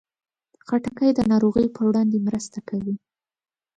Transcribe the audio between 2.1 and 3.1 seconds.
مرسته کوي.